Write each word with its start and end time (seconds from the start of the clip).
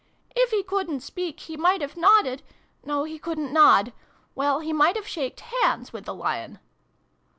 "If 0.35 0.49
he 0.49 0.63
couldn't 0.63 1.01
speak, 1.01 1.41
he 1.41 1.55
might 1.55 1.79
have 1.81 1.95
nodded 1.95 2.41
no, 2.83 3.03
he 3.03 3.19
couldn't 3.19 3.53
nod. 3.53 3.93
Well, 4.33 4.59
he 4.59 4.73
might 4.73 4.95
have 4.95 5.07
shaked 5.07 5.41
hands 5.41 5.93
with 5.93 6.05
the 6.05 6.15
Lion 6.15 6.57